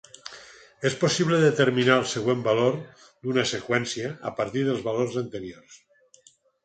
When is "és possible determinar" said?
0.89-1.97